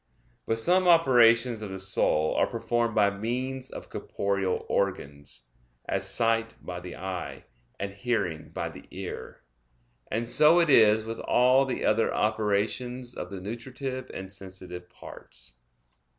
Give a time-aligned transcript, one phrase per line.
[0.47, 5.51] But some operations of the soul are performed by means of corporeal organs;
[5.87, 7.43] as sight by the eye,
[7.79, 9.43] and hearing by the ear.
[10.09, 15.53] And so it is with all the other operations of the nutritive and sensitive parts.